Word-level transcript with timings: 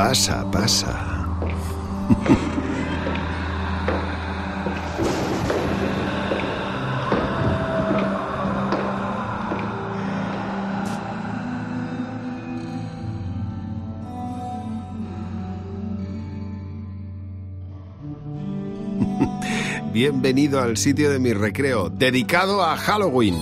Pasa, 0.00 0.40
pasa. 0.50 1.28
Bienvenido 19.92 20.62
al 20.62 20.78
sitio 20.78 21.10
de 21.10 21.18
mi 21.18 21.34
recreo, 21.34 21.90
dedicado 21.90 22.64
a 22.64 22.78
Halloween. 22.78 23.34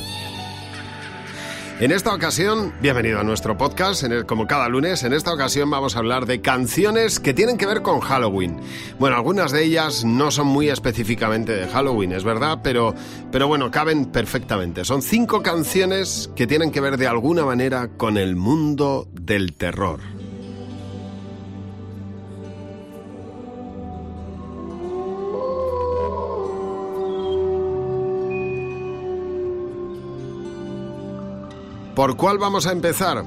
En 1.80 1.92
esta 1.92 2.12
ocasión, 2.12 2.72
bienvenido 2.82 3.20
a 3.20 3.22
nuestro 3.22 3.56
podcast, 3.56 4.04
como 4.26 4.48
cada 4.48 4.68
lunes, 4.68 5.04
en 5.04 5.12
esta 5.12 5.32
ocasión 5.32 5.70
vamos 5.70 5.94
a 5.94 6.00
hablar 6.00 6.26
de 6.26 6.40
canciones 6.40 7.20
que 7.20 7.32
tienen 7.32 7.56
que 7.56 7.66
ver 7.66 7.82
con 7.82 8.00
Halloween. 8.00 8.58
Bueno, 8.98 9.14
algunas 9.14 9.52
de 9.52 9.62
ellas 9.62 10.04
no 10.04 10.32
son 10.32 10.48
muy 10.48 10.70
específicamente 10.70 11.54
de 11.54 11.68
Halloween, 11.68 12.10
es 12.10 12.24
verdad, 12.24 12.62
pero, 12.64 12.96
pero 13.30 13.46
bueno, 13.46 13.70
caben 13.70 14.06
perfectamente. 14.06 14.84
Son 14.84 15.02
cinco 15.02 15.40
canciones 15.40 16.28
que 16.34 16.48
tienen 16.48 16.72
que 16.72 16.80
ver 16.80 16.96
de 16.96 17.06
alguna 17.06 17.44
manera 17.44 17.86
con 17.96 18.18
el 18.18 18.34
mundo 18.34 19.06
del 19.12 19.52
terror. 19.52 20.17
¿Por 31.98 32.16
cuál 32.16 32.38
vamos 32.38 32.64
a 32.68 32.70
empezar? 32.70 33.24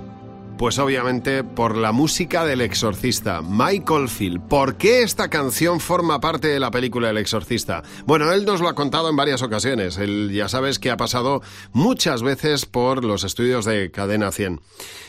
Pues 0.62 0.78
obviamente 0.78 1.44
por 1.44 1.76
la 1.76 1.92
música 1.92 2.46
del 2.46 2.62
exorcista, 2.62 3.42
Michael 3.42 4.08
Field. 4.08 4.48
¿Por 4.48 4.78
qué 4.78 5.02
esta 5.02 5.28
canción 5.28 5.80
forma 5.80 6.22
parte 6.22 6.50
de 6.50 6.60
la 6.60 6.70
película 6.70 7.10
El 7.10 7.18
exorcista? 7.18 7.82
Bueno, 8.06 8.32
él 8.32 8.46
nos 8.46 8.62
lo 8.62 8.70
ha 8.70 8.76
contado 8.76 9.10
en 9.10 9.16
varias 9.16 9.42
ocasiones. 9.42 9.98
Él 9.98 10.30
ya 10.32 10.50
sabes 10.50 10.78
que 10.78 10.92
ha 10.92 10.98
pasado 10.98 11.42
muchas 11.74 12.22
veces 12.22 12.68
por 12.68 13.04
los 13.04 13.24
estudios 13.24 13.66
de 13.66 13.90
Cadena 13.90 14.32
100. 14.32 14.62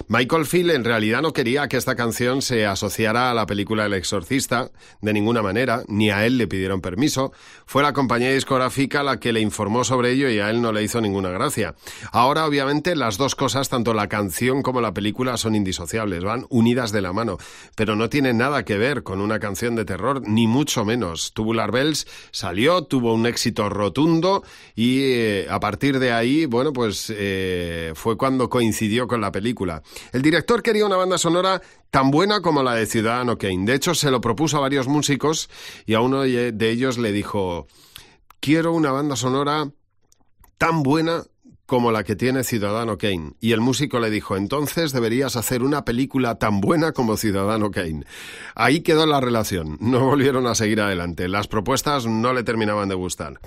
Michael 0.08 0.46
Field 0.46 0.70
en 0.70 0.84
realidad 0.84 1.20
no 1.20 1.34
quería 1.34 1.68
que 1.68 1.76
esta 1.76 1.96
canción 1.96 2.40
se 2.40 2.64
asociara 2.64 3.30
a 3.30 3.34
la 3.34 3.44
película 3.44 3.84
El 3.84 3.92
exorcista 3.92 4.70
de 5.02 5.12
ninguna 5.12 5.42
manera, 5.42 5.82
ni 5.86 6.10
a 6.10 6.24
él 6.24 6.38
le 6.38 6.48
pidieron 6.48 6.80
permiso. 6.80 7.30
Fue 7.66 7.82
la 7.82 7.92
compañía 7.92 8.32
discográfica 8.32 9.02
la 9.02 9.20
que 9.20 9.34
le 9.34 9.40
informó 9.40 9.84
sobre 9.84 10.12
ello 10.12 10.30
y 10.30 10.38
a 10.38 10.48
él 10.48 10.62
no 10.62 10.72
le 10.72 10.82
hizo 10.82 11.02
ninguna 11.02 11.28
gracia. 11.28 11.74
Ahora 12.10 12.46
obviamente 12.46 12.96
las 12.96 13.18
dos 13.18 13.34
cosas, 13.34 13.68
tanto 13.68 13.92
la 13.92 14.08
canción 14.08 14.62
como 14.62 14.80
la 14.80 14.94
película, 14.94 15.36
son 15.42 15.54
indisociables, 15.54 16.24
van 16.24 16.46
unidas 16.48 16.92
de 16.92 17.02
la 17.02 17.12
mano, 17.12 17.38
pero 17.76 17.96
no 17.96 18.08
tienen 18.08 18.38
nada 18.38 18.64
que 18.64 18.78
ver 18.78 19.02
con 19.02 19.20
una 19.20 19.38
canción 19.38 19.76
de 19.76 19.84
terror, 19.84 20.22
ni 20.26 20.46
mucho 20.46 20.84
menos. 20.84 21.32
Tubular 21.32 21.70
Bells 21.70 22.06
salió, 22.30 22.84
tuvo 22.84 23.14
un 23.14 23.26
éxito 23.26 23.68
rotundo 23.68 24.42
y 24.74 25.02
eh, 25.02 25.46
a 25.50 25.60
partir 25.60 25.98
de 25.98 26.12
ahí, 26.12 26.46
bueno, 26.46 26.72
pues 26.72 27.12
eh, 27.14 27.92
fue 27.94 28.16
cuando 28.16 28.48
coincidió 28.48 29.06
con 29.06 29.20
la 29.20 29.32
película. 29.32 29.82
El 30.12 30.22
director 30.22 30.62
quería 30.62 30.86
una 30.86 30.96
banda 30.96 31.18
sonora 31.18 31.60
tan 31.90 32.10
buena 32.10 32.40
como 32.40 32.62
la 32.62 32.74
de 32.74 32.86
Ciudadano 32.86 33.36
Kane. 33.36 33.66
De 33.66 33.74
hecho, 33.74 33.94
se 33.94 34.10
lo 34.10 34.20
propuso 34.20 34.56
a 34.56 34.60
varios 34.60 34.88
músicos 34.88 35.50
y 35.84 35.94
a 35.94 36.00
uno 36.00 36.22
de 36.22 36.70
ellos 36.70 36.96
le 36.96 37.12
dijo, 37.12 37.66
quiero 38.40 38.72
una 38.72 38.92
banda 38.92 39.16
sonora 39.16 39.70
tan 40.58 40.82
buena 40.82 41.24
como 41.72 41.90
la 41.90 42.04
que 42.04 42.16
tiene 42.16 42.44
Ciudadano 42.44 42.98
Kane. 42.98 43.32
Y 43.40 43.52
el 43.52 43.62
músico 43.62 43.98
le 43.98 44.10
dijo, 44.10 44.36
entonces 44.36 44.92
deberías 44.92 45.36
hacer 45.36 45.62
una 45.62 45.86
película 45.86 46.34
tan 46.34 46.60
buena 46.60 46.92
como 46.92 47.16
Ciudadano 47.16 47.70
Kane. 47.70 48.04
Ahí 48.54 48.82
quedó 48.82 49.06
la 49.06 49.22
relación. 49.22 49.78
No 49.80 50.04
volvieron 50.04 50.46
a 50.46 50.54
seguir 50.54 50.82
adelante. 50.82 51.28
Las 51.28 51.48
propuestas 51.48 52.04
no 52.04 52.34
le 52.34 52.42
terminaban 52.42 52.90
de 52.90 52.94
gustar. 52.94 53.40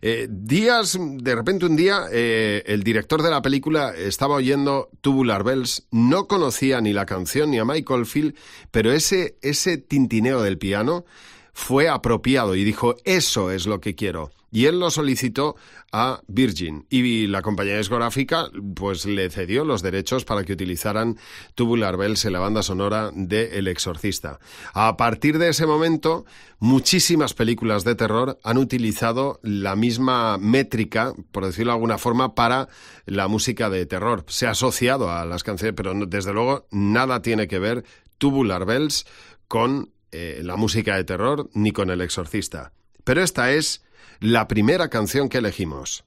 Eh, 0.00 0.26
días, 0.30 0.98
de 0.98 1.34
repente 1.34 1.66
un 1.66 1.76
día, 1.76 2.04
eh, 2.10 2.62
el 2.64 2.82
director 2.82 3.22
de 3.22 3.28
la 3.28 3.42
película 3.42 3.94
estaba 3.94 4.36
oyendo 4.36 4.88
Tubular 5.02 5.44
Bells, 5.44 5.86
no 5.90 6.28
conocía 6.28 6.80
ni 6.80 6.94
la 6.94 7.04
canción 7.04 7.50
ni 7.50 7.58
a 7.58 7.66
Michael 7.66 8.06
Field, 8.06 8.36
pero 8.70 8.90
ese, 8.90 9.36
ese 9.42 9.76
tintineo 9.76 10.40
del 10.40 10.56
piano 10.56 11.04
fue 11.52 11.90
apropiado 11.90 12.54
y 12.54 12.64
dijo, 12.64 12.96
eso 13.04 13.50
es 13.50 13.66
lo 13.66 13.82
que 13.82 13.94
quiero. 13.94 14.30
Y 14.50 14.66
él 14.66 14.78
lo 14.78 14.90
solicitó 14.90 15.56
a 15.92 16.20
Virgin 16.28 16.86
y 16.88 17.26
la 17.26 17.42
compañía 17.42 17.78
discográfica 17.78 18.48
pues 18.74 19.04
le 19.04 19.28
cedió 19.30 19.64
los 19.64 19.82
derechos 19.82 20.24
para 20.24 20.44
que 20.44 20.52
utilizaran 20.52 21.18
Tubular 21.54 21.96
Bells 21.96 22.24
en 22.24 22.32
la 22.32 22.38
banda 22.38 22.62
sonora 22.62 23.10
de 23.12 23.58
El 23.58 23.68
Exorcista. 23.68 24.38
A 24.72 24.96
partir 24.96 25.38
de 25.38 25.48
ese 25.48 25.66
momento, 25.66 26.24
muchísimas 26.58 27.34
películas 27.34 27.84
de 27.84 27.96
terror 27.96 28.38
han 28.44 28.58
utilizado 28.58 29.40
la 29.42 29.76
misma 29.76 30.38
métrica, 30.38 31.12
por 31.32 31.44
decirlo 31.44 31.72
de 31.72 31.76
alguna 31.76 31.98
forma, 31.98 32.34
para 32.34 32.68
la 33.04 33.28
música 33.28 33.68
de 33.68 33.86
terror. 33.86 34.24
Se 34.28 34.46
ha 34.46 34.50
asociado 34.50 35.10
a 35.10 35.24
las 35.24 35.42
canciones, 35.42 35.74
pero 35.76 35.92
desde 36.06 36.32
luego 36.32 36.66
nada 36.70 37.20
tiene 37.20 37.48
que 37.48 37.58
ver 37.58 37.84
Tubular 38.18 38.64
Bells 38.64 39.06
con 39.48 39.92
eh, 40.12 40.40
la 40.42 40.56
música 40.56 40.96
de 40.96 41.04
terror 41.04 41.50
ni 41.52 41.72
con 41.72 41.90
El 41.90 42.00
Exorcista. 42.00 42.72
Pero 43.04 43.22
esta 43.22 43.52
es 43.52 43.82
la 44.20 44.48
primera 44.48 44.88
canción 44.88 45.28
que 45.28 45.38
elegimos. 45.38 46.04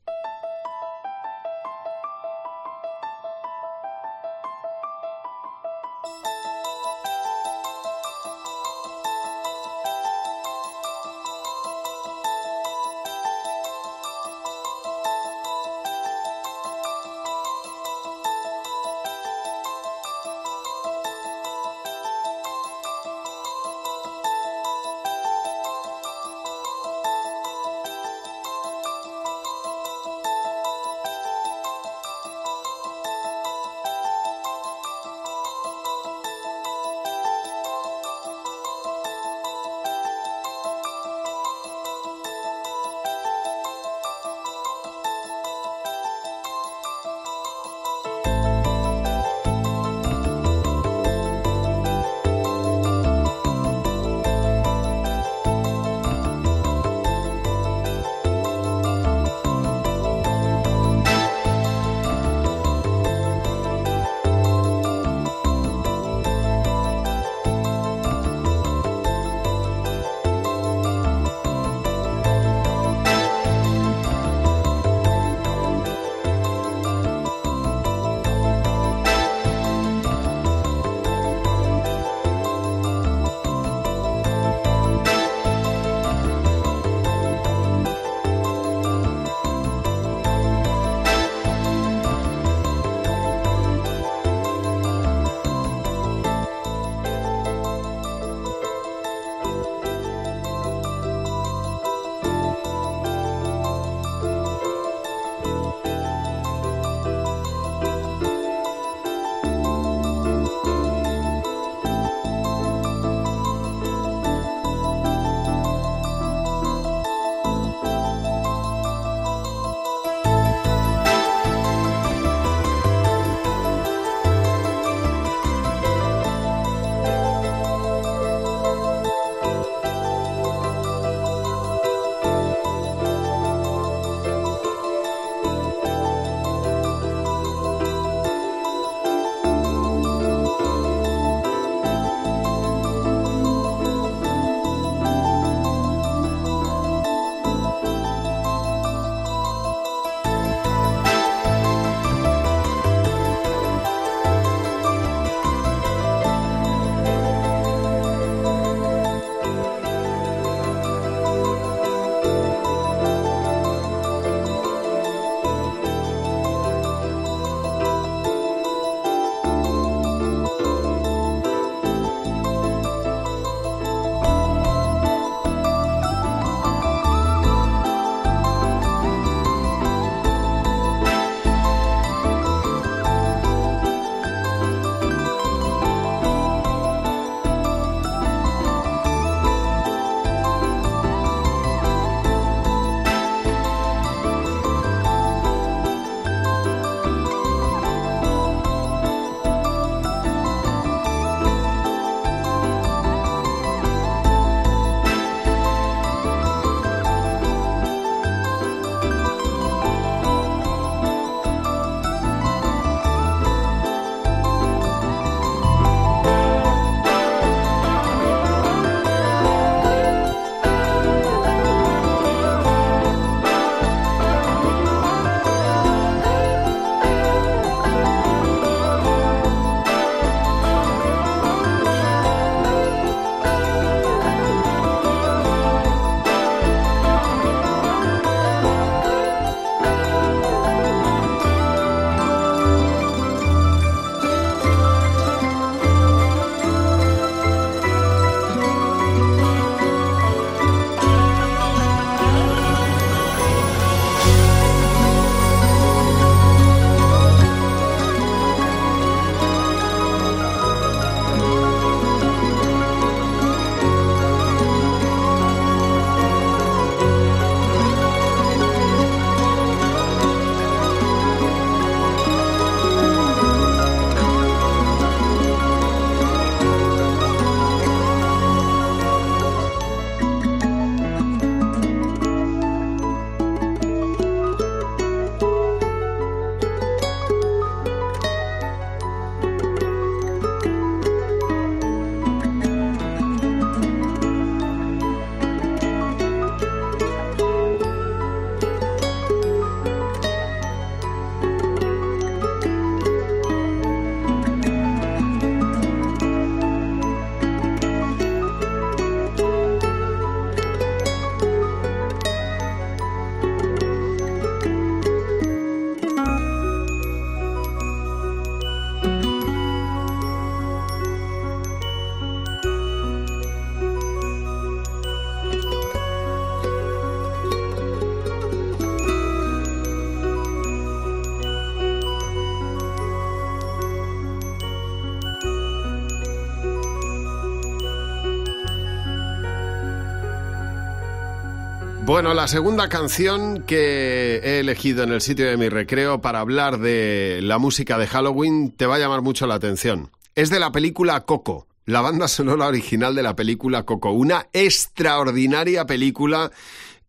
Bueno, 342.20 342.34
la 342.34 342.50
segunda 342.50 342.90
canción 342.90 343.64
que 343.64 344.42
he 344.44 344.60
elegido 344.60 345.04
en 345.04 345.14
el 345.14 345.22
sitio 345.22 345.50
de 345.50 345.56
mi 345.56 345.70
recreo 345.70 346.20
para 346.20 346.42
hablar 346.42 346.78
de 346.78 347.40
la 347.42 347.60
música 347.60 347.98
de 347.98 348.08
Halloween 348.08 348.74
te 348.76 348.86
va 348.88 348.96
a 348.96 349.00
llamar 349.00 349.22
mucho 349.22 349.48
la 349.48 349.56
atención. 349.56 350.12
Es 350.36 350.50
de 350.50 350.60
la 350.60 350.74
película 350.74 351.22
Coco, 351.22 351.68
la 351.86 352.02
banda 352.02 352.28
sonora 352.28 352.68
original 352.68 353.16
de 353.16 353.24
la 353.24 353.38
película 353.38 353.84
Coco, 353.84 354.12
una 354.12 354.48
extraordinaria 354.52 355.86
película 355.86 356.52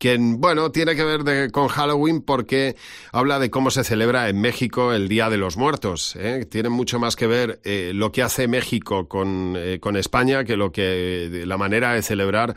que, 0.01 0.17
bueno, 0.19 0.73
tiene 0.73 0.97
que 0.97 1.05
ver 1.05 1.53
con 1.53 1.69
Halloween 1.69 2.23
porque 2.23 2.75
habla 3.13 3.39
de 3.39 3.51
cómo 3.51 3.71
se 3.71 3.85
celebra 3.85 4.31
en 4.31 4.41
México 4.41 4.95
el 4.95 5.09
Día 5.09 5.29
de 5.29 5.37
los 5.37 5.59
Muertos. 5.59 6.17
¿eh? 6.17 6.47
Tiene 6.51 6.71
mucho 6.71 6.99
más 6.99 7.17
que 7.17 7.27
ver 7.27 7.61
eh, 7.65 7.93
lo 7.95 8.11
que 8.11 8.23
hace 8.23 8.49
México 8.49 9.09
con, 9.09 9.55
eh, 9.59 9.79
con, 9.79 9.99
España 9.99 10.45
que 10.45 10.57
lo 10.57 10.73
que 10.73 11.43
la 11.45 11.59
manera 11.59 11.93
de 11.93 12.01
celebrar 12.01 12.57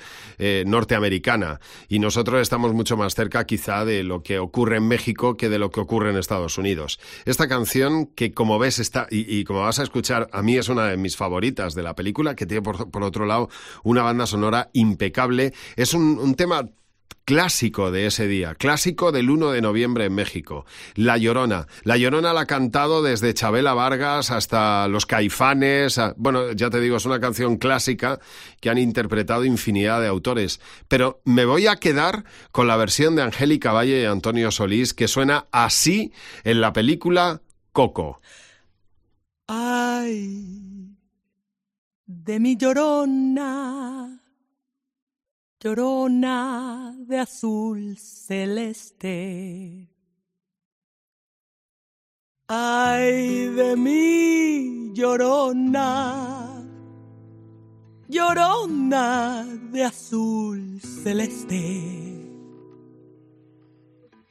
norteamericana. 0.66 1.60
Y 1.90 2.00
nosotros 2.00 2.42
estamos 2.42 2.74
mucho 2.74 2.96
más 2.96 3.14
cerca 3.14 3.46
quizá 3.46 3.84
de 3.84 4.04
lo 4.04 4.24
que 4.24 4.40
ocurre 4.40 4.78
en 4.78 4.88
México 4.88 5.36
que 5.36 5.50
de 5.50 5.60
lo 5.60 5.70
que 5.70 5.82
ocurre 5.82 6.12
en 6.12 6.18
Estados 6.18 6.58
Unidos. 6.58 6.98
Esta 7.26 7.50
canción 7.50 8.06
que 8.06 8.34
como 8.34 8.58
ves 8.58 8.80
está, 8.80 9.08
y, 9.10 9.44
como 9.44 9.62
vas 9.62 9.80
a 9.80 9.84
escuchar, 9.84 10.30
a 10.32 10.42
mí 10.42 10.56
es 10.56 10.70
una 10.70 10.88
de 10.88 10.96
mis 10.96 11.18
favoritas 11.18 11.76
de 11.76 11.84
la 11.84 11.94
película, 11.94 12.36
que 12.36 12.46
tiene 12.46 12.62
por, 12.62 12.90
por 12.90 13.04
otro 13.04 13.26
lado 13.26 13.50
una 13.84 14.02
banda 14.02 14.26
sonora 14.28 14.70
impecable. 14.72 15.54
Es 15.76 15.94
un 15.94 16.36
tema 16.36 16.70
clásico 17.26 17.92
de 17.92 18.06
ese 18.06 18.28
día, 18.28 18.56
clásico 18.56 19.12
del 19.12 19.30
1 19.30 19.52
de 19.52 19.62
noviembre 19.62 20.06
en 20.06 20.16
México. 20.16 20.66
La 20.96 21.18
Llorona. 21.18 21.68
La 21.84 21.98
Llorona 21.98 22.34
la 22.34 22.42
ha 22.42 22.46
cantado 22.46 23.02
desde 23.02 23.34
Chabela 23.34 23.74
Vargas 23.74 24.32
hasta 24.32 24.88
Los 24.88 25.06
Caifanes. 25.06 26.00
bueno, 26.18 26.52
ya 26.52 26.70
te 26.70 26.80
digo, 26.80 26.98
es 26.98 27.06
una 27.06 27.20
canción 27.20 27.58
clásica 27.58 28.20
que 28.60 28.70
han 28.70 28.78
interpretado 28.78 29.46
infinidad 29.46 30.02
de 30.02 30.08
autores. 30.08 30.60
Pero 30.88 31.22
me 31.26 31.46
voy 31.46 31.68
a 31.68 31.78
quedar 31.78 32.26
con 32.52 32.68
la 32.68 32.78
versión 32.78 33.16
de 33.16 33.24
Angélica 33.24 33.72
Valle 33.72 34.02
y 34.02 34.06
Antonio 34.06 34.52
Solís 34.52 34.94
que 34.94 35.08
suena 35.08 35.48
así 35.52 36.12
en 36.44 36.62
la 36.62 36.74
película 36.74 37.42
Coco. 37.72 38.22
Ay, 39.48 40.96
de 42.06 42.40
mi 42.40 42.56
llorona 42.56 44.13
llorona 45.64 46.94
de 47.08 47.20
azul 47.20 47.96
celeste. 47.98 49.88
Ay 52.50 53.46
de 53.60 53.78
mí, 53.78 54.92
llorona, 54.94 56.66
llorona 58.10 59.46
de 59.72 59.84
azul 59.86 60.82
celeste. 60.82 61.64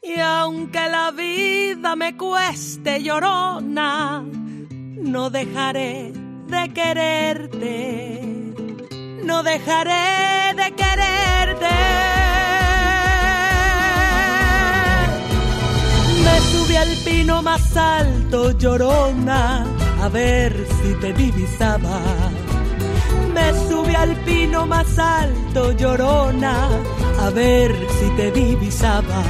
Y 0.03 0.21
aunque 0.21 0.87
la 0.91 1.13
vida 1.13 1.97
me 1.97 2.15
cueste 2.19 3.03
llorona, 3.03 4.23
no 4.23 5.31
dejaré 5.31 6.13
de 6.49 6.73
quererte 6.75 8.42
no 9.25 9.43
dejaré 9.43 10.55
de 10.57 10.75
quererte. 10.75 11.77
Me 16.25 16.41
subí 16.51 16.77
al 16.77 16.97
pino 17.05 17.43
más 17.43 17.77
alto, 17.77 18.51
llorona, 18.59 19.65
a 20.03 20.09
ver 20.09 20.67
si 20.83 20.95
te 20.95 21.13
divisaba. 21.13 22.01
Me 23.35 23.53
subí 23.69 23.95
al 23.95 24.15
pino 24.25 24.67
más 24.67 24.99
alto, 24.99 25.73
llorona, 25.73 26.69
a 27.21 27.31
ver 27.31 27.75
si 27.99 28.11
te 28.17 28.31
divisaba. 28.31 29.23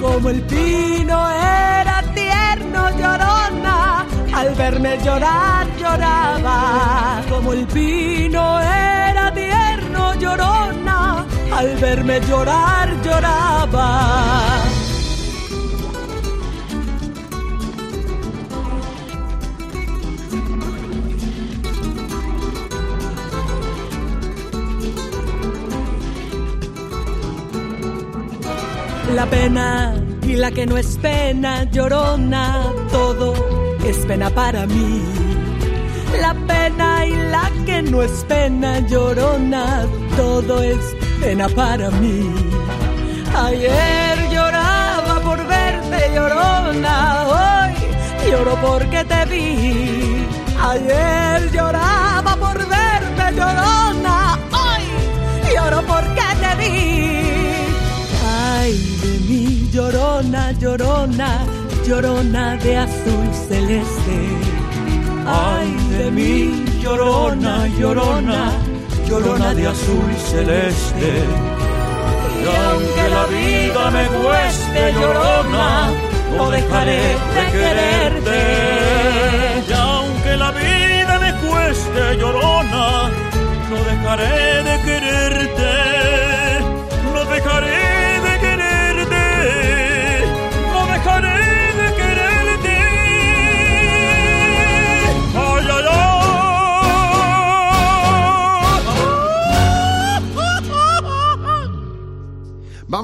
Como 0.00 0.28
el 0.28 0.42
pino 0.42 1.30
era 1.30 2.02
tierno, 2.14 2.90
llorona, 2.98 4.04
al 4.34 4.54
verme 4.54 4.98
llorar 5.02 5.66
lloraba. 5.78 7.22
Como 7.28 7.52
el 7.52 7.66
pino 7.66 8.60
era 8.60 8.93
llorona, 10.18 11.26
al 11.52 11.76
verme 11.76 12.20
llorar 12.20 12.88
lloraba. 13.02 13.88
La 29.14 29.26
pena 29.26 29.94
y 30.22 30.34
la 30.36 30.50
que 30.50 30.66
no 30.66 30.76
es 30.76 30.98
pena, 31.00 31.64
llorona, 31.70 32.72
todo 32.90 33.34
es 33.84 33.96
pena 34.06 34.30
para 34.30 34.66
mí. 34.66 35.23
La 36.20 36.34
pena 36.46 37.06
y 37.06 37.12
la 37.30 37.50
que 37.66 37.82
no 37.82 38.02
es 38.02 38.24
pena, 38.28 38.80
llorona, 38.80 39.86
todo 40.16 40.62
es 40.62 40.78
pena 41.20 41.48
para 41.48 41.90
mí. 41.90 42.30
Ayer 43.36 44.30
lloraba 44.30 45.20
por 45.22 45.46
verte 45.46 46.14
llorona, 46.14 47.26
hoy 47.26 48.30
lloro 48.30 48.54
porque 48.62 49.04
te 49.04 49.24
vi. 49.26 50.26
Ayer 50.62 51.50
lloraba 51.52 52.36
por 52.36 52.58
verte 52.58 53.36
llorona, 53.36 54.38
hoy 54.52 54.84
lloro 55.54 55.82
porque 55.82 56.26
te 56.42 56.52
vi. 56.60 57.14
Ay 58.52 58.72
de 59.02 59.18
mí 59.28 59.68
llorona, 59.72 60.52
llorona, 60.52 61.44
llorona 61.86 62.56
de 62.56 62.78
azul 62.78 63.28
celeste. 63.48 64.18
Ay 65.26 65.83
de 65.98 66.10
mí 66.10 66.64
llorona, 66.82 67.66
llorona 67.78 68.52
llorona 69.08 69.54
de 69.54 69.66
azul 69.66 70.12
celeste. 70.30 71.12
Y 72.42 72.46
aunque 72.66 73.08
la 73.10 73.26
vida 73.26 73.90
me 73.90 74.06
cueste 74.18 74.92
llorona, 75.00 75.90
no 76.36 76.50
dejaré 76.50 77.02
de 77.34 77.52
quererte. 77.52 77.83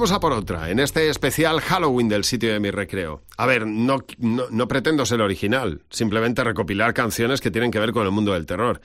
Vamos 0.01 0.13
a 0.13 0.19
por 0.19 0.33
otra, 0.33 0.71
en 0.71 0.79
este 0.79 1.09
especial 1.09 1.61
Halloween 1.61 2.09
del 2.09 2.23
sitio 2.23 2.51
de 2.51 2.59
mi 2.59 2.71
recreo. 2.71 3.21
A 3.37 3.45
ver, 3.45 3.67
no, 3.67 4.03
no, 4.17 4.67
pretendo 4.67 5.05
ser 5.05 5.21
original, 5.21 5.83
simplemente 5.91 6.43
recopilar 6.43 6.95
canciones 6.95 7.39
que 7.39 7.51
tienen 7.51 7.69
que 7.69 7.77
ver 7.77 7.91
con 7.91 8.07
el 8.07 8.11
mundo 8.11 8.33
del 8.33 8.47
terror. 8.47 8.81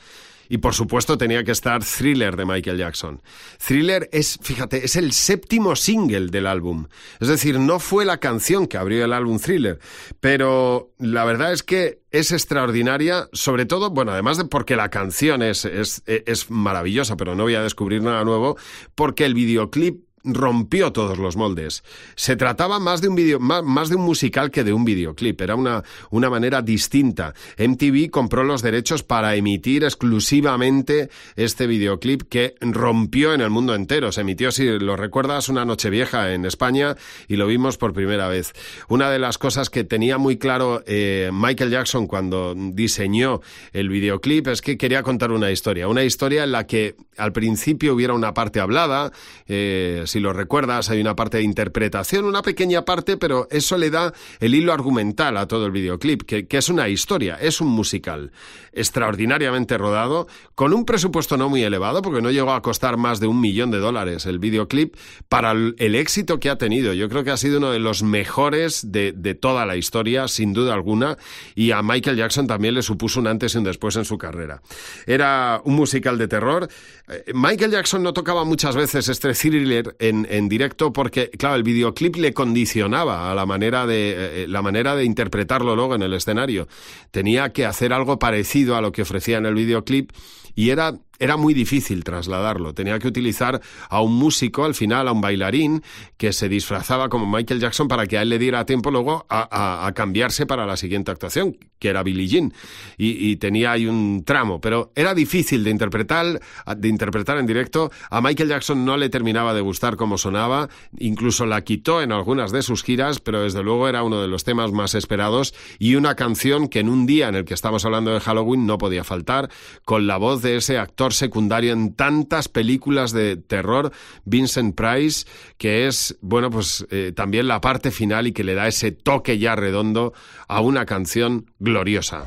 Y 0.51 0.59
por 0.59 0.75
supuesto 0.75 1.17
tenía 1.17 1.43
que 1.43 1.53
estar 1.53 1.83
Thriller 1.83 2.37
de 2.37 2.45
Michael 2.45 2.77
Jackson. 2.77 3.23
Thriller 3.67 4.11
es, 4.13 4.39
fíjate, 4.43 4.85
es 4.85 4.95
el 4.95 5.13
séptimo 5.13 5.75
single 5.75 6.27
del 6.27 6.47
álbum. 6.47 6.87
Es 7.19 7.29
decir, 7.29 7.59
no 7.59 7.79
fue 7.79 8.05
la 8.05 8.19
canción 8.19 8.67
que 8.67 8.77
abrió 8.77 9.03
el 9.03 9.15
álbum 9.15 9.39
Thriller, 9.39 9.79
pero 10.21 10.93
la 10.99 11.25
verdad 11.25 11.55
es 11.55 11.63
que 11.63 12.01
es 12.11 12.31
extraordinaria, 12.31 13.31
sobre 13.33 13.65
todo, 13.65 13.89
bueno, 13.89 14.13
además 14.13 14.37
de 14.37 14.45
porque 14.45 14.77
la 14.77 14.91
canción 14.91 15.43
es, 15.43 15.65
es, 15.65 16.03
es 16.07 16.51
maravillosa, 16.51 17.17
pero 17.17 17.35
no 17.35 17.45
voy 17.45 17.55
a 17.55 17.63
descubrir 17.63 18.03
nada 18.03 18.23
nuevo, 18.23 18.59
porque 18.95 19.25
el 19.25 19.33
videoclip 19.33 20.06
rompió 20.27 20.93
todos 20.93 21.19
los 21.19 21.37
moldes. 21.37 21.83
Se 22.15 22.37
trataba 22.37 22.79
más 22.79 23.01
de 23.01 23.09
un 23.09 23.15
video, 23.15 23.41
más, 23.41 23.89
de 23.89 23.97
un 23.97 24.03
musical 24.03 24.51
que 24.51 24.65
de 24.65 24.73
un 24.73 24.85
videoclip. 24.85 25.41
Era 25.41 25.55
una, 25.55 25.85
una 26.11 26.29
manera 26.29 26.63
distinta. 26.63 27.35
MTV 27.59 28.11
compró 28.11 28.45
los 28.45 28.63
derechos 28.63 29.03
para 29.03 29.35
emitir 29.37 29.85
exclusivamente 29.85 31.11
este 31.37 31.67
videoclip 31.67 32.23
que 32.29 32.55
rompió 32.61 33.33
en 33.33 33.41
el 33.41 33.51
mundo 33.51 33.75
entero. 33.75 34.13
Se 34.13 34.23
emitió, 34.23 34.51
si 34.51 34.67
lo 34.79 34.97
recuerdas, 34.97 35.49
una 35.49 35.65
noche 35.65 35.91
vieja 35.91 36.33
en 36.33 36.45
España 36.45 36.97
y 37.29 37.37
lo 37.37 37.47
vimos 37.47 37.77
por 37.79 37.93
primera 37.93 38.29
vez. 38.29 38.53
Una 38.89 39.11
de 39.11 39.19
las 39.19 39.39
cosas 39.39 39.71
que 39.71 39.85
tenía 39.85 40.19
muy 40.19 40.37
claro 40.39 40.83
eh, 40.87 41.31
Michael 41.33 41.71
Jackson 41.71 42.07
cuando 42.07 42.55
diseñó 42.57 43.41
el 43.73 43.89
videoclip 43.89 44.49
es 44.49 44.63
que 44.63 44.77
quería 44.77 45.03
contar 45.03 45.33
una 45.33 45.51
historia. 45.51 45.89
Una 45.89 46.05
historia 46.05 46.45
en 46.45 46.53
la 46.53 46.67
que 46.67 46.97
al 47.17 47.33
principio 47.33 47.95
hubiera 47.95 48.15
una 48.15 48.35
parte 48.35 48.61
hablada, 48.61 49.13
eh, 49.47 50.03
si 50.17 50.21
lo 50.21 50.33
recuerdas, 50.33 50.89
hay 50.89 50.99
una 50.99 51.15
parte 51.15 51.37
de 51.37 51.43
interpretación, 51.43 52.25
una 52.25 52.41
pequeña 52.41 52.87
parte, 52.87 53.19
pero 53.19 53.49
eso 53.51 53.77
le 53.77 53.91
da 53.91 54.15
el 54.41 54.55
hilo 54.55 54.73
argumental 54.73 55.37
a 55.37 55.47
todo 55.47 55.67
el 55.67 55.73
videoclip, 55.73 56.23
que, 56.23 56.47
es 56.49 56.71
una 56.71 56.89
historia, 56.89 57.37
es 57.39 57.61
un 57.61 57.69
musical 57.69 58.33
extraordinariamente 58.73 59.77
rodado, 59.77 60.27
con 60.55 60.73
un 60.73 60.87
presupuesto 60.87 61.37
no 61.37 61.51
muy 61.51 61.63
elevado, 61.63 62.01
porque 62.01 62.23
no 62.23 62.31
llegó 62.31 62.53
a 62.53 62.63
costar 62.63 62.97
más 62.97 63.21
de 63.21 63.27
un 63.27 63.43
millón 63.43 63.71
de 63.71 63.77
dólares 63.77 64.25
el 64.25 64.39
videoclip, 64.39 64.97
para 65.29 65.51
el, 65.51 65.95
éxito 65.95 66.41
que 66.41 66.49
ha 66.49 66.57
tenido. 66.57 66.95
Yo 66.95 67.11
creo 67.11 67.23
que 67.23 67.31
ha 67.31 67.37
sido 67.37 67.59
uno 67.59 67.71
de 67.71 67.79
los 67.79 68.03
mejores 68.03 68.91
de, 68.91 69.13
de 69.13 69.35
toda 69.35 69.67
la 69.67 69.77
historia, 69.77 70.29
sin 70.29 70.55
duda 70.55 70.73
alguna, 70.73 71.19
y 71.55 71.73
a 71.73 71.83
Michael 71.83 72.17
Jackson 72.17 72.47
también 72.47 72.73
le 72.73 72.81
supuso 72.81 73.21
un 73.21 73.27
antes 73.27 73.55
y 73.55 73.59
un 73.59 73.65
después 73.65 73.97
en 73.97 74.07
su 74.07 74.17
carrera. 74.17 74.63
Era 75.07 75.61
un 75.65 75.75
musical 75.75 76.17
de 76.17 76.27
terror. 76.27 76.69
Eh, 77.09 77.33
Michael 77.35 77.71
Jackson 77.71 78.03
no 78.03 78.13
tocaba 78.13 78.45
muchas 78.45 78.75
veces 78.75 79.09
este 79.09 79.33
thriller 79.33 79.95
en, 79.99 80.27
en 80.29 80.49
directo 80.49 80.93
porque, 80.93 81.31
claro, 81.31 81.55
el 81.55 81.63
videoclip 81.63 82.17
le 82.17 82.35
condicionaba 82.35 83.31
a 83.31 83.35
la 83.35 83.47
manera 83.47 83.87
de, 83.87 84.11
eh, 84.11 84.15
eh, 84.43 84.47
la 84.49 84.61
manera 84.63 84.97
de 84.97 85.05
interpretarlo 85.05 85.77
luego 85.77 85.95
en 85.95 86.03
el 86.03 86.15
escenario. 86.15 86.67
Tenía 87.13 87.53
que 87.53 87.65
hacer 87.65 87.93
algo 87.93 88.19
parecido 88.19 88.77
a 88.77 88.81
lo 88.81 88.91
que 88.91 89.03
ofrecía 89.03 89.39
en 89.39 89.47
el 89.47 89.55
videoclip 89.55 90.11
y 90.57 90.71
era 90.71 90.95
era 91.19 91.37
muy 91.37 91.55
difícil 91.55 92.05
trasladarlo. 92.05 92.75
Tenía 92.75 92.99
que 92.99 93.09
utilizar 93.09 93.61
a 93.89 94.01
un 94.01 94.15
músico, 94.15 94.65
al 94.65 94.75
final 94.75 95.09
a 95.09 95.13
un 95.13 95.21
bailarín, 95.21 95.83
que 96.17 96.33
se 96.33 96.49
disfrazaba 96.49 97.09
como 97.09 97.27
Michael 97.27 97.61
Jackson 97.61 97.89
para 97.89 98.07
que 98.07 98.19
a 98.19 98.23
él 98.23 98.29
le 98.29 98.39
diera 98.39 98.65
tiempo 98.67 98.91
luego 98.91 99.27
a, 99.29 99.93
cambiarse 99.95 100.47
para 100.47 100.67
la 100.67 100.77
siguiente 100.77 101.11
actuación, 101.11 101.57
que 101.79 101.89
era 101.89 102.03
Billie 102.03 102.27
Jean. 102.27 102.53
Y, 102.97 103.37
tenía 103.37 103.73
ahí 103.73 103.87
un 103.87 104.25
tramo, 104.25 104.61
pero 104.61 104.93
era 104.95 105.15
difícil 105.15 105.63
de 105.63 105.71
interpretar, 105.71 106.41
de 106.77 106.89
interpretar 106.89 107.39
en 107.39 107.47
directo. 107.47 107.91
A 108.11 108.21
Michael 108.21 108.49
Jackson 108.49 108.85
no 108.85 108.97
le 108.97 109.09
terminaba 109.09 109.55
de 109.55 109.61
gustar 109.61 109.97
cómo 109.97 110.19
sonaba, 110.19 110.69
incluso 110.99 111.47
la 111.47 111.63
quitó 111.63 112.03
en 112.03 112.13
algunas 112.13 112.53
de 112.53 112.63
sus 112.63 112.83
giras, 112.83 113.21
pero 113.21 113.43
desde 113.43 113.63
luego 113.63 113.89
era 113.89 114.03
uno 114.03 114.21
de 114.21 114.29
los 114.29 114.45
temas 114.45 114.73
más 114.73 114.95
esperados 114.95 115.55
y 115.79 115.97
una 115.97 116.15
canción 116.15 116.69
que 116.69 116.81
en 116.81 116.89
un 116.89 117.07
día 117.07 117.29
en 117.29 117.35
el 117.35 117.45
que 117.45 117.55
estamos 117.55 117.85
hablando 117.85 118.13
de 118.13 118.21
Halloween 118.21 118.67
no 118.67 118.79
podía 118.79 119.05
faltar, 119.05 119.51
con 119.85 120.07
la 120.07 120.17
voz 120.17 120.43
de 120.43 120.57
ese 120.57 120.79
actor 120.79 121.06
secundario 121.13 121.73
en 121.73 121.95
tantas 121.95 122.49
películas 122.49 123.13
de 123.13 123.37
terror, 123.37 123.93
Vincent 124.25 124.75
Price, 124.75 125.27
que 125.59 125.87
es, 125.87 126.17
bueno, 126.21 126.51
pues 126.51 126.87
eh, 126.91 127.13
también 127.15 127.49
la 127.49 127.61
parte 127.61 127.91
final 127.91 128.27
y 128.27 128.33
que 128.33 128.45
le 128.45 128.55
da 128.55 128.69
ese 128.69 128.93
toque 128.93 129.39
ya 129.39 129.57
redondo 129.57 130.13
a 130.49 130.61
una 130.61 130.87
canción 130.87 131.51
gloriosa. 131.59 132.27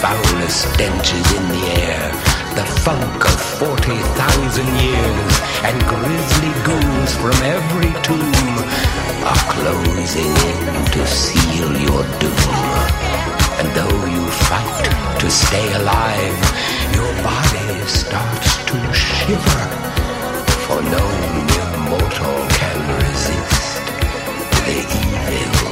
Foulest 0.00 0.72
stenches 0.72 1.26
in 1.36 1.44
the 1.52 1.64
air, 1.84 2.08
the 2.56 2.64
funk 2.84 3.20
of 3.24 3.38
40,000 3.60 4.66
years, 4.80 5.32
and 5.68 5.76
grisly 5.92 6.52
ghouls 6.64 7.12
from 7.20 7.36
every 7.44 7.92
tomb 8.00 8.56
are 9.28 9.44
closing 9.52 10.32
in 10.48 10.62
to 10.94 11.06
seal 11.06 11.70
your 11.76 12.02
doom. 12.16 12.80
And 13.60 13.68
though 13.76 14.00
you 14.14 14.24
fight 14.48 15.20
to 15.20 15.30
stay 15.30 15.68
alive, 15.74 16.40
your 16.96 17.12
body 17.22 17.68
starts 17.84 18.56
to 18.70 18.78
shiver, 18.94 19.64
for 20.64 20.80
no 20.96 21.04
mere 21.48 21.76
mortal 21.92 22.38
can 22.56 22.78
resist 23.04 23.84
the 24.64 24.78
evil 24.80 25.69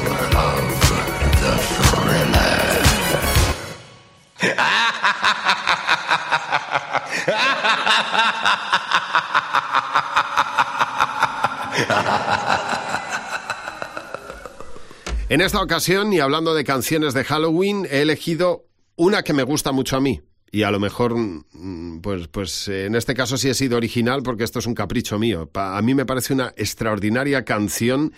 En 15.29 15.40
esta 15.42 15.61
ocasión, 15.61 16.12
y 16.12 16.20
hablando 16.20 16.55
de 16.55 16.64
canciones 16.64 17.12
de 17.14 17.22
Halloween, 17.24 17.87
he 17.90 18.01
elegido 18.03 18.64
una 18.96 19.22
que 19.22 19.33
me 19.35 19.42
gusta 19.42 19.72
mucho 19.72 19.96
a 19.96 20.01
mí. 20.01 20.22
Y 20.51 20.62
a 20.62 20.70
lo 20.70 20.81
mejor, 20.81 21.14
mm, 21.16 22.01
pues, 22.01 22.29
pues 22.29 22.68
en 22.68 22.94
este 22.94 23.14
caso 23.14 23.37
sí 23.37 23.51
he 23.51 23.55
sido 23.55 23.77
original 23.77 24.22
porque 24.22 24.44
esto 24.44 24.61
es 24.61 24.66
un 24.66 24.74
capricho 24.74 25.18
mío. 25.18 25.51
A 25.55 25.83
mí 25.83 25.94
me 25.94 26.07
parece 26.07 26.33
una 26.33 26.55
extraordinaria 26.57 27.44
canción 27.44 28.14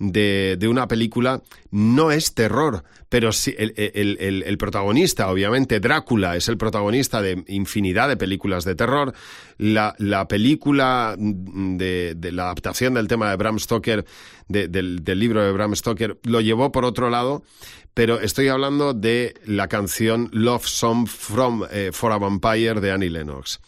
de, 0.00 0.56
de 0.58 0.66
una 0.66 0.88
película. 0.88 1.40
No 1.70 2.10
es 2.10 2.34
terror, 2.34 2.82
pero 3.08 3.30
sí, 3.30 3.54
el, 3.56 3.72
el- 3.76 4.42
el- 4.44 4.58
protagonista, 4.58 5.30
obviamente, 5.30 5.78
Drácula, 5.78 6.36
es 6.36 6.48
el 6.48 6.56
protagonista 6.58 7.22
de 7.22 7.44
infinidad 7.46 8.08
de 8.08 8.16
películas 8.16 8.64
de 8.64 8.74
terror. 8.74 9.12
La, 9.58 9.94
la 9.98 10.26
película 10.26 11.14
de, 11.16 12.16
la 12.32 12.44
adaptación 12.44 12.94
del 12.94 13.06
tema 13.06 13.30
de 13.30 13.36
Bram 13.36 13.58
Stoker, 13.60 14.04
de- 14.48 14.66
del, 14.66 15.04
del 15.04 15.18
libro 15.20 15.44
de 15.44 15.52
Bram 15.52 15.76
Stoker, 15.76 16.18
lo 16.24 16.40
llevó 16.40 16.72
por 16.72 16.84
otro 16.84 17.08
lado, 17.10 17.44
pero 17.94 18.20
estoy 18.20 18.48
hablando 18.48 18.94
de 18.94 19.34
la 19.44 19.68
canción 19.68 20.28
Love 20.32 20.66
Song 20.66 21.06
from, 21.06 21.64
eh, 21.70 21.90
for 21.92 22.10
a 22.12 22.18
Vampire 22.18 22.80
de 22.80 22.90
Annie 22.90 23.10
Lennox 23.10 23.60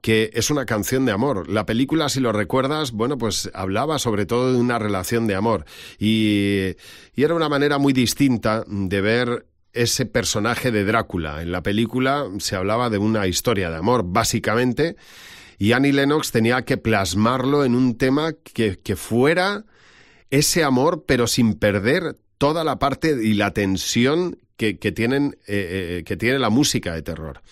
que 0.00 0.30
es 0.34 0.50
una 0.50 0.66
canción 0.66 1.04
de 1.04 1.12
amor. 1.12 1.48
La 1.48 1.66
película, 1.66 2.08
si 2.08 2.20
lo 2.20 2.32
recuerdas, 2.32 2.92
bueno, 2.92 3.18
pues 3.18 3.50
hablaba 3.54 3.98
sobre 3.98 4.26
todo 4.26 4.52
de 4.52 4.58
una 4.58 4.78
relación 4.78 5.26
de 5.26 5.34
amor. 5.34 5.64
Y, 5.98 6.76
y 7.14 7.22
era 7.22 7.34
una 7.34 7.48
manera 7.48 7.78
muy 7.78 7.92
distinta 7.92 8.64
de 8.66 9.00
ver 9.00 9.46
ese 9.76 10.06
personaje 10.06 10.70
de 10.70 10.84
Drácula. 10.84 11.42
En 11.42 11.52
la 11.52 11.62
película 11.62 12.26
se 12.38 12.56
hablaba 12.56 12.90
de 12.90 12.98
una 12.98 13.26
historia 13.26 13.70
de 13.70 13.76
amor, 13.76 14.04
básicamente, 14.06 14.96
y 15.58 15.72
Annie 15.72 15.92
Lennox 15.92 16.32
tenía 16.32 16.62
que 16.62 16.76
plasmarlo 16.76 17.64
en 17.64 17.74
un 17.74 17.96
tema 17.96 18.32
que, 18.32 18.96
fuera 18.96 19.64
ese 20.30 20.64
amor, 20.64 21.04
pero 21.06 21.26
sin 21.26 21.54
perder 21.54 22.16
toda 22.38 22.64
la 22.64 22.78
parte 22.78 23.16
y 23.22 23.34
la 23.34 23.52
tensión 23.52 24.38
que, 24.56 24.78
que 24.78 24.92
tienen, 24.92 25.36
eh, 25.46 25.98
eh, 25.98 26.04
que 26.04 26.16
tiene 26.16 26.38
la 26.38 26.50
música 26.50 26.94
de 26.94 27.02
terror. 27.02 27.42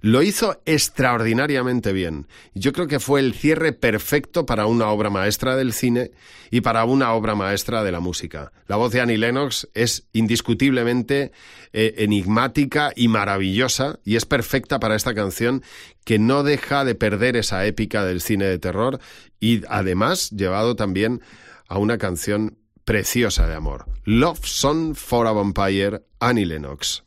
Lo 0.00 0.22
hizo 0.22 0.60
extraordinariamente 0.66 1.92
bien. 1.92 2.26
Yo 2.54 2.72
creo 2.72 2.86
que 2.86 3.00
fue 3.00 3.20
el 3.20 3.34
cierre 3.34 3.72
perfecto 3.72 4.46
para 4.46 4.66
una 4.66 4.88
obra 4.88 5.10
maestra 5.10 5.56
del 5.56 5.72
cine 5.72 6.10
y 6.50 6.60
para 6.60 6.84
una 6.84 7.12
obra 7.12 7.34
maestra 7.34 7.82
de 7.82 7.92
la 7.92 8.00
música. 8.00 8.52
La 8.66 8.76
voz 8.76 8.92
de 8.92 9.00
Annie 9.00 9.18
Lennox 9.18 9.68
es 9.74 10.06
indiscutiblemente 10.12 11.32
eh, 11.72 11.94
enigmática 11.98 12.92
y 12.94 13.08
maravillosa 13.08 13.98
y 14.04 14.16
es 14.16 14.26
perfecta 14.26 14.78
para 14.78 14.96
esta 14.96 15.14
canción 15.14 15.62
que 16.04 16.18
no 16.18 16.42
deja 16.42 16.84
de 16.84 16.94
perder 16.94 17.36
esa 17.36 17.66
épica 17.66 18.04
del 18.04 18.20
cine 18.20 18.46
de 18.46 18.58
terror 18.58 19.00
y 19.40 19.62
además 19.68 20.30
llevado 20.30 20.76
también 20.76 21.20
a 21.68 21.78
una 21.78 21.98
canción 21.98 22.58
preciosa 22.84 23.48
de 23.48 23.54
amor. 23.54 23.86
Love 24.04 24.46
Song 24.46 24.94
for 24.94 25.26
a 25.26 25.32
Vampire, 25.32 26.02
Annie 26.20 26.46
Lennox. 26.46 27.02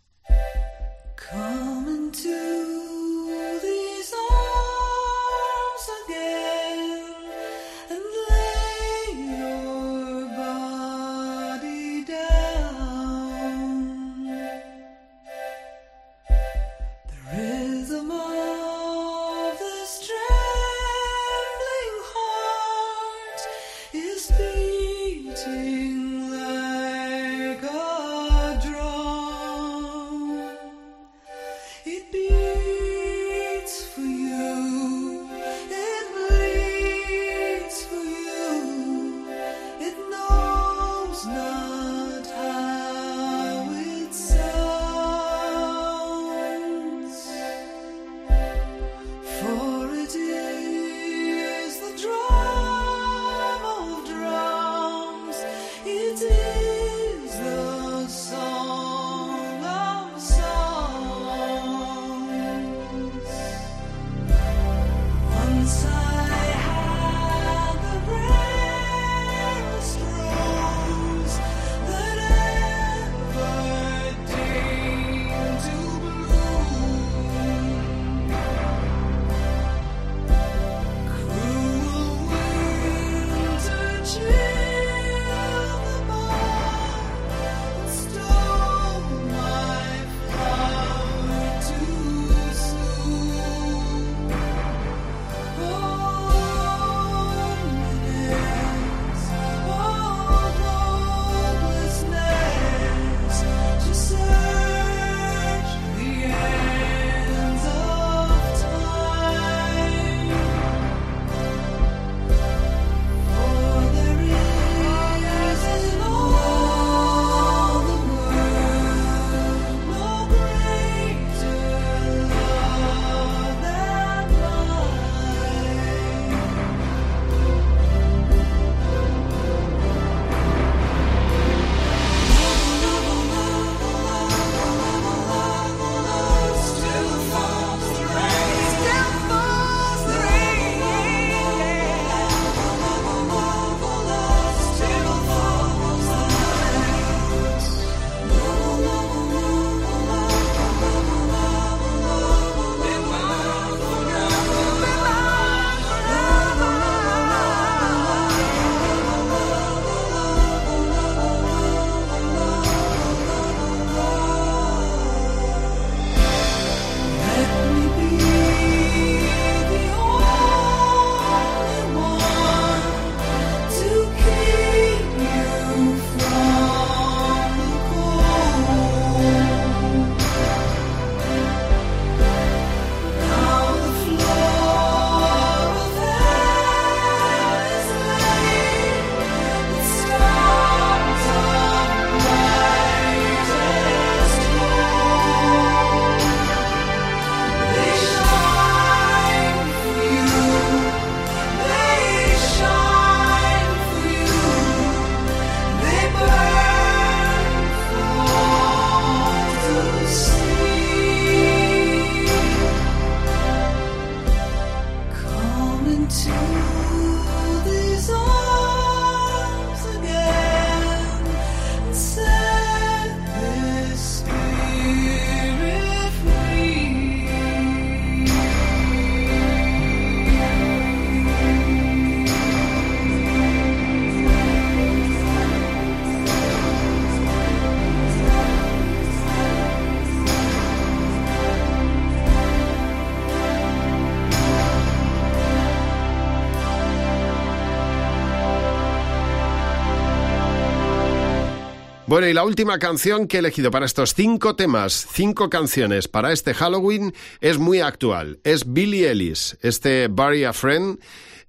Bueno, 252.10 252.28
y 252.28 252.34
la 252.34 252.44
última 252.44 252.80
canción 252.80 253.28
que 253.28 253.38
he 253.38 253.40
elegido 253.40 253.70
para 253.70 253.86
estos 253.86 254.16
cinco 254.16 254.56
temas, 254.56 255.08
cinco 255.14 255.48
canciones 255.48 256.08
para 256.08 256.32
este 256.32 256.56
Halloween, 256.56 257.14
es 257.40 257.60
muy 257.60 257.82
actual. 257.82 258.40
Es 258.44 258.74
Billie 258.74 259.12
Ellis, 259.12 259.60
este 259.62 260.08
Barry 260.08 260.44
a 260.44 260.52
Friend. 260.52 260.98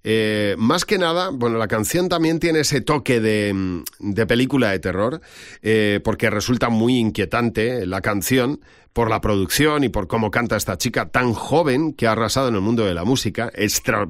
Eh, 0.05 0.57
más 0.59 0.85
que 0.85 0.99
nada, 0.99 1.31
bueno, 1.31 1.57
la 1.57 1.67
canción 1.67 2.11
también 2.11 2.41
tiene 2.41 2.61
ese 2.61 2.83
toque 2.83 3.21
de, 3.21 3.83
de 4.01 4.27
película 4.27 4.71
de 4.71 4.81
terror, 4.81 5.23
eh, 5.63 6.01
porque 6.05 6.29
resulta 6.29 6.69
muy 6.69 6.99
inquietante 6.99 7.87
la 7.87 8.03
canción 8.03 8.61
por 8.93 9.09
la 9.09 9.21
producción 9.21 9.85
y 9.85 9.89
por 9.89 10.09
cómo 10.09 10.31
canta 10.31 10.57
esta 10.57 10.77
chica 10.77 11.11
tan 11.11 11.33
joven 11.33 11.93
que 11.93 12.07
ha 12.07 12.13
arrasado 12.13 12.49
en 12.49 12.57
el 12.57 12.61
mundo 12.61 12.85
de 12.85 12.95
la 12.95 13.05
música, 13.05 13.53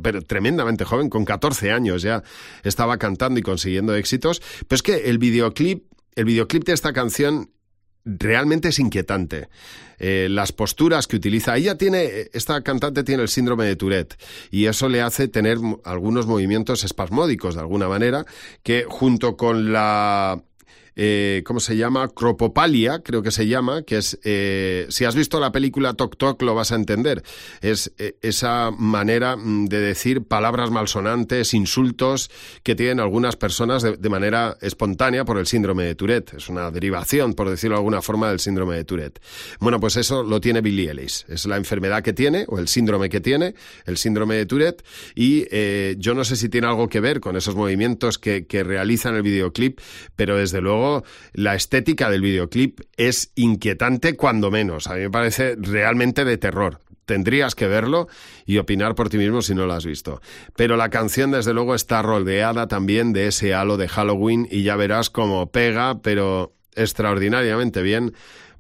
pero 0.03 0.23
tremendamente 0.23 0.85
joven, 0.85 1.11
con 1.11 1.25
14 1.25 1.71
años 1.71 2.03
ya 2.03 2.23
estaba 2.63 2.97
cantando 2.97 3.39
y 3.39 3.43
consiguiendo 3.43 3.95
éxitos. 3.95 4.41
Pero 4.67 4.77
es 4.77 4.83
que 4.83 5.11
el 5.11 5.19
videoclip, 5.19 5.85
el 6.15 6.25
videoclip 6.25 6.65
de 6.65 6.73
esta 6.73 6.93
canción 6.93 7.51
realmente 8.05 8.69
es 8.69 8.79
inquietante. 8.79 9.49
Eh, 9.99 10.29
las 10.31 10.53
posturas 10.53 11.07
que 11.07 11.17
utiliza. 11.17 11.57
Ella 11.57 11.77
tiene, 11.77 12.31
esta 12.33 12.63
cantante 12.63 13.05
tiene 13.05 13.23
el 13.23 13.29
síndrome 13.29 13.67
de 13.67 13.77
Tourette 13.77 14.17
y 14.51 14.65
eso 14.65 14.89
le 14.89 15.03
hace 15.03 15.29
tener 15.29 15.59
algunos 15.85 16.27
movimientos 16.27 16.85
espasmódicos 16.85 17.55
de 17.55 17.61
alguna 17.61 17.89
manera 17.89 18.25
que 18.63 18.85
junto 18.89 19.37
con 19.37 19.73
la 19.73 20.43
eh, 21.03 21.43
¿cómo 21.47 21.61
se 21.61 21.79
llama? 21.79 22.09
Cropopalia, 22.09 22.99
creo 23.03 23.23
que 23.23 23.31
se 23.31 23.47
llama, 23.47 23.85
que 23.85 23.97
es, 23.97 24.19
eh, 24.23 24.85
si 24.91 25.07
has 25.07 25.15
visto 25.15 25.41
la 25.41 25.51
película 25.51 25.95
Tok 25.95 26.19
Tok 26.19 26.43
lo 26.43 26.55
vas 26.55 26.73
a 26.73 26.75
entender, 26.75 27.23
es 27.63 27.91
eh, 27.97 28.17
esa 28.21 28.71
manera 28.71 29.35
mm, 29.35 29.65
de 29.65 29.81
decir 29.81 30.25
palabras 30.25 30.71
malsonantes, 30.71 31.55
insultos 31.55 32.31
que 32.63 32.75
tienen 32.75 33.01
algunas 33.01 33.37
personas 33.37 33.83
de, 33.83 34.09
manera 34.11 34.59
espontánea 34.61 35.25
por 35.25 35.39
el 35.39 35.47
síndrome 35.47 35.85
de 35.85 35.95
Tourette, 35.95 36.35
es 36.35 36.51
una 36.51 36.71
derivación, 36.71 37.33
por 37.33 37.49
decirlo 37.49 37.77
de 37.77 37.81
alguna 37.81 38.03
forma, 38.03 38.29
del 38.29 38.39
síndrome 38.39 38.77
de 38.77 38.85
Tourette. 38.85 39.23
Bueno, 39.59 39.81
pues 39.81 39.97
eso 39.97 40.23
lo 40.23 40.39
tiene 40.39 40.61
Billie 40.61 40.91
Ellis, 40.91 41.25
es 41.29 41.47
la 41.47 41.57
enfermedad 41.57 42.03
que 42.03 42.13
tiene, 42.13 42.45
o 42.47 42.59
el 42.59 42.69
síndrome 42.69 43.09
que 43.09 43.23
tiene, 43.23 43.55
el 43.87 43.97
síndrome 43.97 44.35
de 44.35 44.45
Tourette, 44.45 44.85
y 45.15 45.47
eh, 45.51 45.97
yo 45.97 46.13
no 46.15 46.25
sé 46.25 46.37
si 46.37 46.51
tiene 46.51 46.67
algo 46.67 46.91
que 46.91 47.01
ver 47.01 47.21
con 47.21 47.37
esos 47.37 47.55
movimientos 47.55 48.19
que, 48.19 48.47
que 48.47 48.65
realiza 48.65 49.09
en 49.09 49.15
el 49.15 49.23
videoclip, 49.23 49.81
pero 50.15 50.37
desde 50.37 50.61
luego 50.61 50.90
la 51.33 51.55
estética 51.55 52.11
del 52.11 52.21
videoclip 52.21 52.81
es 52.97 53.33
inquietante 53.35 54.17
cuando 54.17 54.51
menos. 54.51 54.87
A 54.87 54.95
mí 54.95 55.01
me 55.01 55.11
parece 55.11 55.57
realmente 55.57 56.25
de 56.25 56.39
terror. 56.39 56.81
Tendrías 57.07 57.55
que 57.55 57.67
verlo 57.67 58.07
y 58.47 58.59
opinar 58.59 58.95
por 58.95 59.09
ti 59.09 59.19
mismo 59.19 59.43
si 59.43 59.55
no 59.55 59.67
lo 59.67 59.73
has 59.73 59.85
visto. 59.85 60.21
Pero 60.55 60.77
la 60.77 60.91
canción, 60.91 61.33
desde 61.33 61.53
luego, 61.53 61.75
está 61.75 62.03
rodeada 62.03 62.69
también 62.69 63.13
de 63.13 63.27
ese 63.27 63.53
halo 63.53 63.77
de 63.77 63.89
Halloween 63.89 64.47
y 64.51 64.63
ya 64.63 64.77
verás 64.77 65.11
cómo 65.11 65.51
pega, 65.51 66.01
pero 66.03 66.55
extraordinariamente 66.77 67.83
bien 67.83 68.15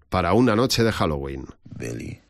para 0.08 0.32
una 0.32 0.56
noche 0.56 0.82
de 0.82 0.90
Halloween. 0.90 1.46
Billy. 1.78 2.20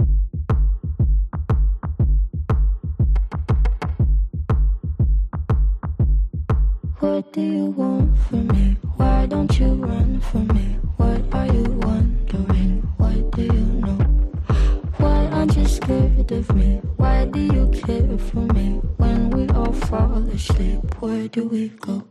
What 7.00 7.32
do 7.32 7.40
you 7.40 7.74
want 7.76 8.18
from 8.28 8.46
me? 8.48 8.89
Why 9.00 9.24
don't 9.24 9.58
you 9.58 9.72
run 9.76 10.20
from 10.20 10.46
me? 10.48 10.76
What 10.98 11.22
are 11.32 11.46
you 11.46 11.64
wondering? 11.88 12.82
What 12.98 13.30
do 13.30 13.42
you 13.44 13.66
know? 13.80 13.98
Why 14.98 15.24
aren't 15.32 15.56
you 15.56 15.66
scared 15.66 16.30
of 16.30 16.54
me? 16.54 16.82
Why 16.98 17.24
do 17.24 17.40
you 17.40 17.70
care 17.72 18.18
for 18.18 18.44
me? 18.52 18.82
When 18.98 19.30
we 19.30 19.48
all 19.54 19.72
fall 19.72 20.22
asleep, 20.28 20.84
where 21.00 21.28
do 21.28 21.44
we 21.48 21.68
go? 21.68 22.04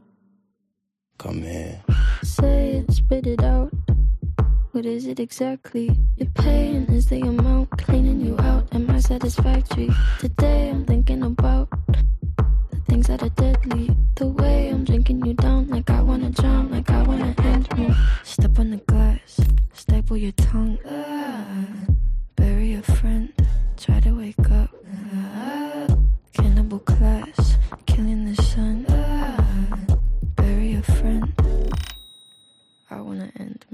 Come 1.20 1.44
here. 1.44 1.80
Say 2.24 2.82
it, 2.82 2.92
spit 2.92 3.28
it 3.28 3.44
out. 3.44 3.72
What 4.72 4.88
is 4.88 5.06
it 5.06 5.20
exactly? 5.20 5.96
Your 6.18 6.30
pain 6.34 6.86
is 6.90 7.06
the 7.06 7.22
amount 7.22 7.70
cleaning 7.78 8.20
you 8.20 8.36
out. 8.40 8.68
Am 8.74 8.90
I 8.90 9.00
satisfactory? 9.00 9.92
Today 10.20 10.72
I'm 10.72 10.86
thinking 10.86 11.22
about 11.22 11.70
things 12.90 13.08
that 13.08 13.22
are 13.22 13.30
deadly. 13.30 13.96
The 14.16 14.28
way 14.28 14.70
I'm 14.70 14.84
drinking 14.84 15.24
you 15.26 15.34
down, 15.34 15.68
like 15.68 15.90
I 15.90 16.02
wanna 16.02 16.32
drown, 16.32 16.72
like 16.72 16.90
I 16.90 17.04
wanna 17.04 17.36
end 17.38 17.68
me. 17.78 17.94
Step 18.24 18.58
on 18.58 18.72
the 18.72 18.78
glass, 18.78 19.40
staple 19.74 20.18
your 20.18 20.32
tongue. 20.34 20.80
Bury 22.36 22.74
a 22.74 22.82
friend, 22.82 23.32
try 23.78 24.00
to 24.00 24.12
wake 24.12 24.50
up. 24.52 24.72
Cannibal 26.34 26.80
class, 26.80 27.58
killing 27.86 28.26
the 28.26 28.42
sun. 28.42 28.86
Bury 30.36 30.74
a 30.74 30.82
friend. 30.82 31.32
I 32.90 33.02
wanna 33.02 33.32
end 33.40 33.66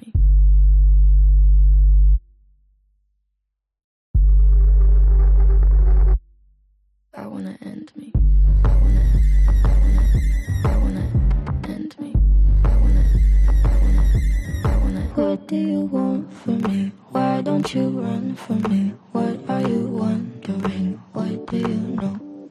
don't 17.66 17.74
you 17.74 18.00
run 18.00 18.36
from 18.36 18.62
me? 18.70 18.94
What 19.12 19.40
are 19.50 19.68
you 19.68 19.88
wondering? 19.88 21.02
What 21.14 21.48
do 21.48 21.58
you 21.58 21.68
know? 21.98 22.50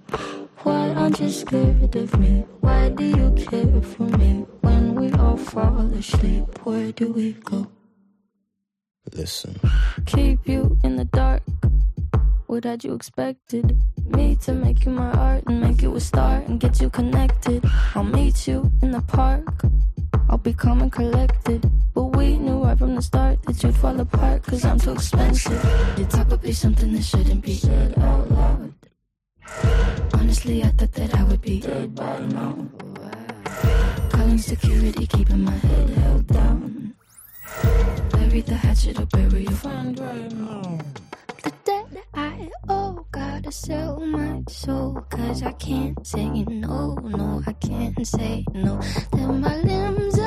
Why 0.64 0.88
aren't 0.90 1.20
you 1.20 1.30
scared 1.30 1.94
of 1.94 2.18
me? 2.18 2.44
Why 2.58 2.88
do 2.88 3.04
you 3.04 3.30
care 3.38 3.80
for 3.80 4.08
me? 4.18 4.44
When 4.62 4.96
we 4.96 5.12
all 5.12 5.36
fall 5.36 5.86
asleep, 5.94 6.66
where 6.66 6.90
do 6.90 7.12
we 7.12 7.34
go? 7.34 7.68
Listen. 9.12 9.54
Keep 10.06 10.48
you 10.48 10.76
in 10.82 10.96
the 10.96 11.04
dark. 11.04 11.44
What 12.48 12.64
had 12.64 12.82
you 12.82 12.94
expected? 12.94 13.78
Me 14.06 14.34
to 14.42 14.52
make 14.52 14.84
you 14.84 14.90
my 14.90 15.12
art 15.12 15.44
and 15.46 15.60
make 15.60 15.80
you 15.80 15.94
a 15.94 16.00
star 16.00 16.42
and 16.48 16.58
get 16.58 16.80
you 16.80 16.90
connected. 16.90 17.64
I'll 17.94 18.02
meet 18.02 18.48
you 18.48 18.68
in 18.82 18.90
the 18.90 19.02
park. 19.02 19.62
Be 20.44 20.52
calm 20.52 20.82
and 20.82 20.92
collected. 20.92 21.70
But 21.94 22.16
we 22.16 22.36
knew 22.36 22.62
right 22.62 22.78
from 22.78 22.96
the 22.96 23.00
start 23.00 23.42
that 23.44 23.62
you'd 23.62 23.74
fall 23.74 23.98
apart 23.98 24.42
cause 24.42 24.62
I'm 24.66 24.78
too 24.78 24.92
expensive. 24.92 25.64
Would 26.28 26.42
be 26.42 26.52
something 26.52 26.92
that 26.92 27.02
shouldn't 27.02 27.42
be 27.42 27.54
said 27.54 27.98
out 27.98 28.30
loud. 28.30 28.74
Honestly, 30.12 30.62
I 30.62 30.68
thought 30.68 30.92
that 30.92 31.14
I 31.14 31.24
would 31.24 31.40
be 31.40 31.60
dead 31.60 31.94
by 31.94 32.18
now. 32.26 32.68
Calling 34.10 34.36
security, 34.36 35.06
keeping 35.06 35.44
my 35.44 35.52
head 35.52 35.88
held 35.90 36.26
down. 36.26 36.94
Bury 38.10 38.40
the 38.42 38.54
hatchet 38.54 39.00
or 39.00 39.06
bury 39.06 39.44
your 39.44 39.52
friend 39.52 39.98
right 39.98 40.32
now. 40.32 40.78
The 41.42 41.52
debt 41.64 42.04
I 42.14 42.50
owe, 42.68 43.06
gotta 43.12 43.52
sell 43.52 44.00
my 44.00 44.42
soul. 44.48 45.04
Cause 45.08 45.42
I 45.42 45.52
can't 45.52 46.06
say 46.06 46.28
no, 46.44 46.94
no, 46.96 47.42
I 47.46 47.52
can't 47.54 48.06
say 48.06 48.44
no. 48.54 48.80
Then 49.12 49.40
my 49.40 49.56
limbs 49.58 50.18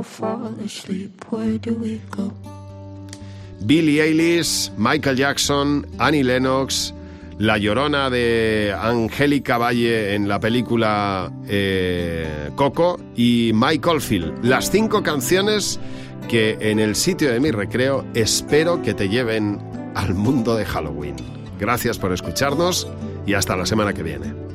all 0.00 0.04
fall 0.04 0.54
asleep, 0.64 1.10
where 1.30 1.58
do 1.58 1.74
we 1.74 2.00
go? 2.10 2.32
Billie 3.66 4.00
Eilish, 4.00 4.70
Michael 4.78 5.16
Jackson, 5.16 5.86
Annie 5.98 6.22
Lennox, 6.22 6.94
La 7.38 7.58
Llorona 7.58 8.10
de 8.10 8.74
Angélica 8.78 9.58
Valle 9.58 10.14
en 10.14 10.28
la 10.28 10.40
película 10.40 11.30
eh, 11.46 12.50
Coco 12.56 12.98
y 13.14 13.52
Mike 13.54 13.88
Oldfield. 13.88 14.44
Las 14.44 14.70
cinco 14.70 15.02
canciones 15.02 15.78
que 16.28 16.56
en 16.60 16.78
el 16.78 16.96
sitio 16.96 17.30
de 17.30 17.40
mi 17.40 17.50
recreo 17.50 18.04
espero 18.14 18.82
que 18.82 18.94
te 18.94 19.08
lleven 19.08 19.58
al 19.94 20.14
mundo 20.14 20.56
de 20.56 20.64
Halloween. 20.64 21.16
Gracias 21.58 21.98
por 21.98 22.12
escucharnos 22.12 22.88
y 23.26 23.34
hasta 23.34 23.56
la 23.56 23.66
semana 23.66 23.92
que 23.92 24.02
viene. 24.02 24.49